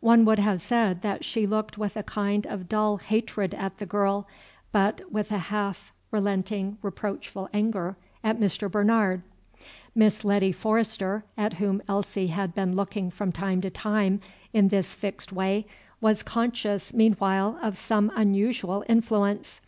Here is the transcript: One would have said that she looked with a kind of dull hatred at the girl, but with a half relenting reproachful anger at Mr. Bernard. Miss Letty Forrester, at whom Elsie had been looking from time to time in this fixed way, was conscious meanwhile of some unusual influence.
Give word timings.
One 0.00 0.24
would 0.24 0.40
have 0.40 0.60
said 0.60 1.02
that 1.02 1.24
she 1.24 1.46
looked 1.46 1.78
with 1.78 1.96
a 1.96 2.02
kind 2.02 2.48
of 2.48 2.68
dull 2.68 2.96
hatred 2.96 3.54
at 3.54 3.78
the 3.78 3.86
girl, 3.86 4.26
but 4.72 5.02
with 5.12 5.30
a 5.30 5.38
half 5.38 5.92
relenting 6.10 6.78
reproachful 6.82 7.48
anger 7.54 7.96
at 8.24 8.40
Mr. 8.40 8.68
Bernard. 8.68 9.22
Miss 9.94 10.24
Letty 10.24 10.50
Forrester, 10.50 11.22
at 11.36 11.52
whom 11.52 11.80
Elsie 11.86 12.26
had 12.26 12.56
been 12.56 12.74
looking 12.74 13.08
from 13.12 13.30
time 13.30 13.60
to 13.60 13.70
time 13.70 14.20
in 14.52 14.66
this 14.66 14.96
fixed 14.96 15.32
way, 15.32 15.64
was 16.00 16.24
conscious 16.24 16.92
meanwhile 16.92 17.56
of 17.62 17.78
some 17.78 18.10
unusual 18.16 18.84
influence. 18.88 19.60